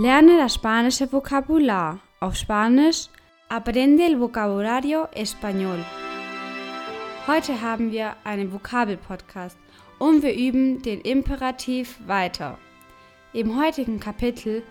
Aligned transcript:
Lerne 0.00 0.36
das 0.36 0.54
spanische 0.54 1.10
Vokabular. 1.10 1.98
Auf 2.20 2.36
Spanisch 2.36 3.08
aprende 3.48 4.04
el 4.04 4.20
vocabulario 4.20 5.08
español. 5.12 5.84
Heute 7.26 7.60
haben 7.60 7.90
wir 7.90 8.14
einen 8.22 8.52
Vokabel-Podcast 8.52 9.58
und 9.98 10.22
wir 10.22 10.36
üben 10.36 10.82
den 10.82 11.00
Imperativ 11.00 11.98
weiter. 12.06 12.58
Im 13.32 13.60
heutigen 13.60 13.98
Kapitel 13.98 14.62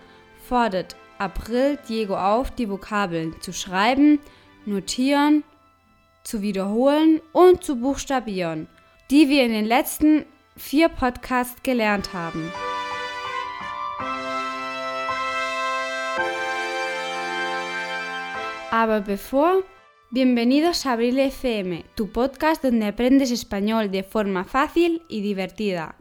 fordert 0.48 0.96
April 1.18 1.78
Diego 1.86 2.16
auf, 2.16 2.50
die 2.52 2.70
Vokabeln 2.70 3.38
zu 3.42 3.52
schreiben, 3.52 4.20
notieren, 4.64 5.44
zu 6.24 6.40
wiederholen 6.40 7.20
und 7.32 7.62
zu 7.62 7.76
buchstabieren, 7.76 8.66
die 9.10 9.28
wir 9.28 9.44
in 9.44 9.52
den 9.52 9.66
letzten 9.66 10.24
vier 10.56 10.88
Podcasts 10.88 11.62
gelernt 11.62 12.14
haben. 12.14 12.50
Aber 18.80 19.02
bienvenidos 20.12 20.86
a 20.86 20.92
Abril 20.92 21.18
FM, 21.18 21.84
tu 21.96 22.12
podcast 22.12 22.62
donde 22.62 22.86
aprendes 22.86 23.32
español 23.32 23.90
de 23.90 24.04
forma 24.04 24.44
fácil 24.44 25.02
y 25.08 25.20
divertida. 25.20 25.96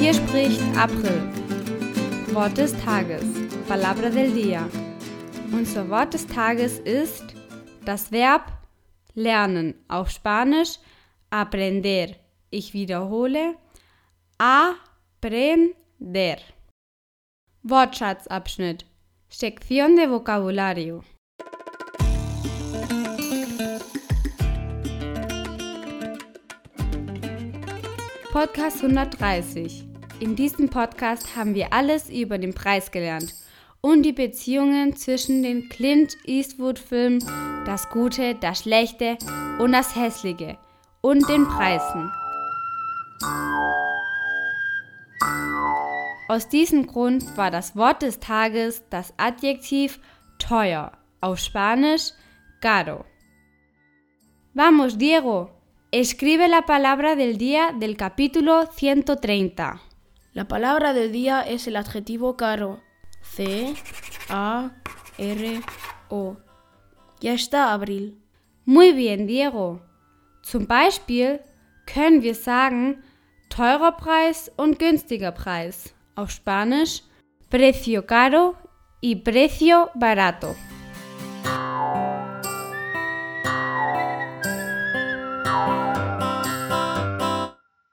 Hier 0.00 0.14
spricht 0.14 0.62
April. 0.78 1.20
Wort 2.32 2.56
des 2.56 2.72
Tages. 2.82 3.26
Palabra 3.68 4.08
del 4.08 4.32
día. 4.32 4.66
Unser 5.52 5.88
Wort 5.90 6.12
des 6.14 6.26
Tages 6.26 6.78
ist 6.80 7.24
das 7.84 8.10
Verb 8.10 8.52
lernen. 9.14 9.74
Auf 9.88 10.10
Spanisch 10.10 10.78
aprender. 11.30 12.08
Ich 12.50 12.74
wiederhole. 12.74 13.54
Aprender. 14.38 15.66
Wortschatzabschnitt. 17.62 18.84
Sección 19.30 19.96
de 19.96 20.10
vocabulario. 20.10 21.02
Podcast 28.32 28.82
130. 28.82 29.84
In 30.20 30.34
diesem 30.36 30.68
Podcast 30.68 31.36
haben 31.36 31.54
wir 31.54 31.72
alles 31.72 32.10
über 32.10 32.38
den 32.38 32.52
Preis 32.52 32.90
gelernt 32.90 33.45
und 33.80 34.02
die 34.02 34.12
Beziehungen 34.12 34.96
zwischen 34.96 35.42
den 35.42 35.68
Clint 35.68 36.16
Eastwood-Filmen 36.24 37.20
Das 37.64 37.88
Gute, 37.90 38.34
das 38.34 38.60
Schlechte 38.60 39.18
und 39.58 39.72
das 39.72 39.94
Hässliche 39.96 40.58
und 41.00 41.28
den 41.28 41.46
Preisen. 41.46 42.10
Aus 46.28 46.48
diesem 46.48 46.86
Grund 46.86 47.36
war 47.36 47.50
das 47.50 47.76
Wort 47.76 48.02
des 48.02 48.18
Tages 48.18 48.82
das 48.90 49.14
Adjektiv 49.16 50.00
teuer, 50.38 50.92
auf 51.20 51.38
Spanisch 51.38 52.12
caro. 52.60 53.04
Vamos, 54.54 54.98
Diego, 54.98 55.50
escribe 55.92 56.48
la 56.48 56.62
palabra 56.62 57.14
del 57.14 57.38
día 57.38 57.72
del 57.78 57.96
capítulo 57.96 58.66
130. 58.66 59.80
La 60.32 60.48
palabra 60.48 60.92
del 60.92 61.12
día 61.12 61.42
es 61.42 61.66
el 61.66 61.76
adjetivo 61.76 62.36
caro. 62.36 62.80
C 63.34 63.74
A 64.28 64.70
R 65.18 65.62
O. 66.08 66.36
Ya 67.20 67.32
está, 67.34 67.72
Abril. 67.72 68.16
Muy 68.64 68.92
bien, 68.92 69.26
Diego. 69.26 69.80
Zum 70.42 70.66
Beispiel 70.66 71.40
können 71.86 72.22
wir 72.22 72.34
sagen 72.34 73.02
teurer 73.48 73.92
Preis 73.92 74.50
und 74.56 74.78
günstiger 74.78 75.32
Preis. 75.32 75.94
Auf 76.14 76.30
Spanisch 76.30 77.02
precio 77.50 78.02
caro 78.02 78.56
y 79.00 79.16
precio 79.16 79.90
barato. 79.94 80.54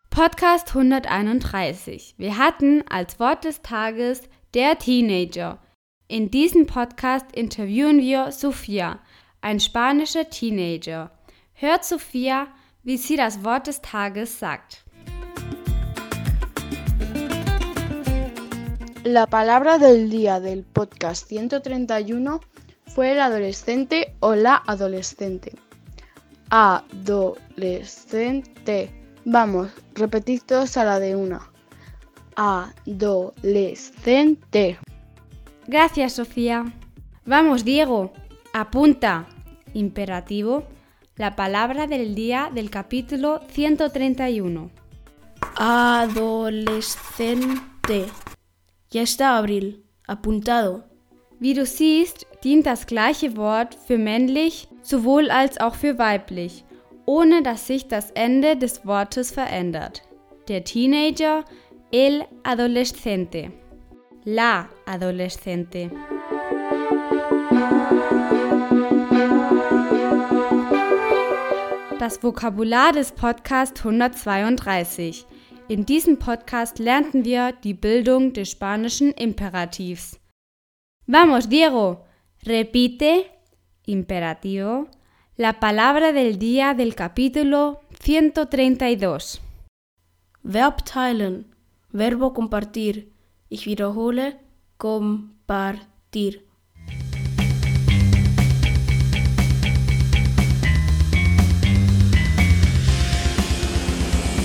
Podcast 0.10 0.70
131. 0.76 2.16
Wir 2.18 2.38
hatten 2.38 2.84
als 2.88 3.20
Wort 3.20 3.44
des 3.46 3.62
Tages 3.62 4.22
der 4.54 4.78
Teenager. 4.78 5.58
In 6.08 6.30
diesem 6.30 6.68
Podcast 6.68 7.26
interviewen 7.34 8.00
wir 8.00 8.32
Sofia, 8.32 9.00
ein 9.42 9.60
spanischer 9.60 10.30
Teenager. 10.30 11.10
Hört 11.54 11.84
Sofia, 11.84 12.48
wie 12.84 12.98
sie 12.98 13.18
das 13.18 13.44
Wort 13.44 13.66
des 13.68 13.82
Tages 13.82 14.38
sagt. 14.38 14.84
La 19.04 19.26
palabra 19.26 19.80
del 19.80 20.10
día 20.10 20.40
del 20.40 20.64
podcast 20.64 21.30
131 21.30 22.40
fue 22.86 23.12
el 23.12 23.20
adolescente 23.20 24.16
o 24.22 24.36
la 24.36 24.62
adolescente. 24.68 25.54
Adolescente. 26.50 28.90
Vamos, 29.26 29.72
repetid 29.96 30.42
todos 30.46 30.78
a 30.78 30.86
la 30.86 31.00
de 31.00 31.16
una. 31.16 31.53
Adolescente. 32.36 34.78
Gracias, 35.68 36.14
Sofía. 36.14 36.66
Vamos, 37.26 37.64
Diego. 37.64 38.12
Apunta. 38.54 39.28
Imperativo. 39.74 40.64
La 41.16 41.36
palabra 41.36 41.88
del 41.88 42.16
día 42.16 42.52
del 42.54 42.70
capítulo 42.70 43.40
131. 43.52 44.70
Adolescente. 45.56 48.06
Ya 48.90 49.04
está, 49.04 49.38
Abril. 49.38 49.86
Apuntado. 50.08 50.84
Wie 51.40 51.54
du 51.54 51.66
siehst, 51.66 52.26
dient 52.44 52.66
das 52.66 52.88
gleiche 52.88 53.38
Wort 53.38 53.76
für 53.76 53.98
männlich 53.98 54.68
sowohl 54.82 55.30
als 55.30 55.60
auch 55.60 55.76
für 55.76 55.98
weiblich, 55.98 56.64
ohne 57.06 57.42
dass 57.42 57.68
sich 57.68 57.88
das 57.88 58.12
Ende 58.12 58.56
des 58.56 58.86
Wortes 58.86 59.32
verändert. 59.32 60.04
Der 60.48 60.64
Teenager, 60.64 61.44
el 61.94 62.26
adolescente. 62.44 63.52
La 64.26 64.72
adolescente. 64.88 65.92
Das 72.00 72.18
Vokabular 72.24 72.94
des 72.94 73.12
Podcast 73.12 73.78
132. 73.78 75.28
In 75.68 75.86
diesem 75.86 76.18
Podcast 76.18 76.80
lernten 76.80 77.26
wir 77.26 77.52
die 77.64 77.76
Bildung 77.76 78.34
des 78.34 78.50
spanischen 78.50 79.12
Imperativs. 79.12 80.20
Vamos, 81.06 81.48
Diego. 81.48 82.08
Repite, 82.44 83.26
imperativo, 83.86 84.88
la 85.38 85.60
palabra 85.60 86.12
del 86.12 86.40
día 86.40 86.74
del 86.74 86.96
capítulo 86.96 87.82
132. 88.00 89.40
Verb 90.42 90.84
teilen. 90.86 91.53
Verbo 91.96 92.32
compartir. 92.32 93.04
Ich 93.50 93.68
wiederhole. 93.68 94.34
Compartir. 94.80 96.40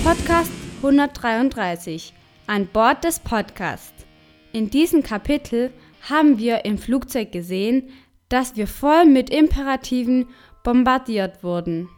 Podcast 0.03 0.51
133. 0.83 2.13
An 2.45 2.67
Bord 2.67 3.03
des 3.03 3.19
Podcasts. 3.19 4.05
In 4.53 4.69
diesem 4.69 5.01
Kapitel 5.01 5.71
haben 6.07 6.37
wir 6.37 6.65
im 6.65 6.77
Flugzeug 6.77 7.31
gesehen, 7.31 7.89
dass 8.29 8.57
wir 8.57 8.67
voll 8.67 9.05
mit 9.05 9.31
Imperativen 9.31 10.27
bombardiert 10.63 11.43
wurden. 11.43 11.89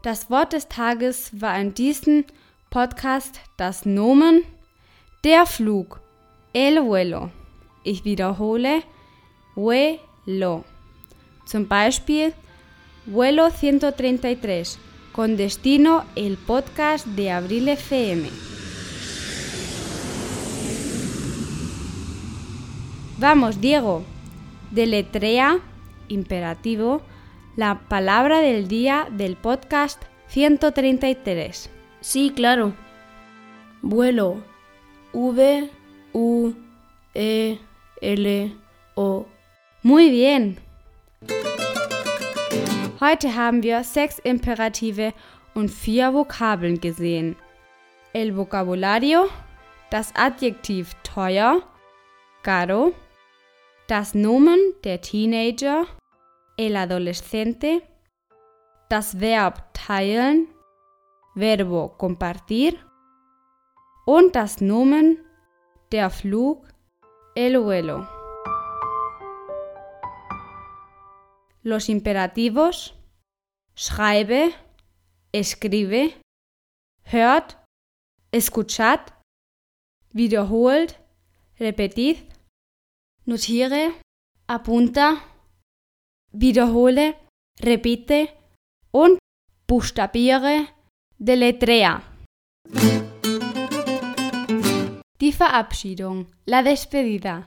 Das 0.00 0.30
Wort 0.30 0.54
des 0.54 0.68
Tages 0.68 1.38
war 1.38 1.60
in 1.60 1.74
diesem 1.74 2.24
Podcast 2.70 3.40
das 3.56 3.84
Nomen, 3.84 4.42
der 5.24 5.46
Flug, 5.46 6.00
el 6.52 6.82
vuelo. 6.82 7.30
Ich 7.82 8.04
wiederhole, 8.04 8.82
vuelo. 9.56 10.64
Zum 11.46 11.66
Beispiel, 11.66 12.34
vuelo 13.06 13.50
133, 13.50 14.78
con 15.12 15.38
destino 15.38 16.04
el 16.14 16.36
podcast 16.36 17.06
de 17.06 17.30
Abril 17.30 17.68
FM. 17.68 18.28
Vamos, 23.18 23.62
Diego. 23.62 24.04
Deletrea, 24.72 25.60
imperativo, 26.08 27.00
la 27.56 27.88
palabra 27.88 28.40
del 28.40 28.68
día 28.68 29.08
del 29.10 29.36
podcast 29.36 30.02
133. 30.28 31.70
Sí, 32.02 32.30
claro. 32.36 32.74
Vuelo. 33.80 34.53
V 35.14 35.68
U 36.12 36.52
E 37.14 37.56
L 38.02 38.50
O. 38.96 39.24
Muy 39.82 40.10
bien. 40.10 40.58
Heute 43.00 43.36
haben 43.36 43.62
wir 43.62 43.84
sechs 43.84 44.18
Imperative 44.18 45.12
und 45.54 45.70
vier 45.70 46.12
Vokabeln 46.12 46.80
gesehen. 46.80 47.36
El 48.12 48.36
vocabulario, 48.36 49.28
das 49.90 50.12
Adjektiv 50.16 50.94
teuer, 51.04 51.62
caro, 52.42 52.92
das 53.86 54.14
Nomen 54.14 54.58
der 54.82 55.00
Teenager, 55.00 55.86
el 56.56 56.74
adolescente, 56.74 57.82
das 58.88 59.20
Verb 59.20 59.62
teilen, 59.74 60.48
verbo 61.36 61.94
compartir 61.96 62.74
und 64.04 64.34
das 64.34 64.60
Nomen 64.60 65.18
der 65.92 66.10
Flug, 66.10 66.68
el. 67.34 67.54
Los 71.62 71.88
imperativos 71.88 72.94
schreibe, 73.74 74.52
escribe, 75.32 76.12
hört, 77.04 77.56
escuchad, 78.30 79.00
wiederholt, 80.12 81.00
repetid, 81.58 82.18
notiere, 83.24 83.92
apunta, 84.46 85.16
wiederhole, 86.32 87.14
repite 87.62 88.28
und 88.90 89.18
buchstabiere, 89.66 90.68
deletrea. 91.18 92.02
Die 95.20 95.32
Verabschiedung, 95.32 96.26
la 96.44 96.62
despedida. 96.62 97.46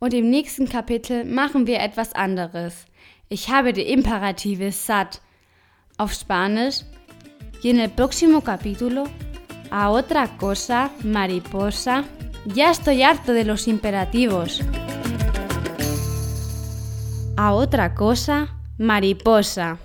Und 0.00 0.12
im 0.12 0.28
nächsten 0.28 0.68
Kapitel 0.68 1.24
machen 1.24 1.68
wir 1.68 1.78
etwas 1.78 2.14
anderes. 2.14 2.84
Ich 3.28 3.48
habe 3.48 3.72
die 3.72 3.92
Imperative 3.92 4.72
satt. 4.72 5.20
Auf 5.98 6.12
Spanisch. 6.12 6.82
Y 7.62 7.70
en 7.70 7.78
el 7.78 7.90
próximo 7.90 8.40
capítulo, 8.40 9.04
a 9.70 9.90
otra 9.90 10.36
cosa, 10.36 10.90
mariposa. 11.04 12.04
Ya 12.54 12.72
estoy 12.72 13.04
harto 13.04 13.32
de 13.34 13.44
los 13.44 13.68
imperativos. 13.68 14.60
A 17.36 17.52
otra 17.52 17.94
cosa, 17.94 18.48
mariposa. 18.78 19.78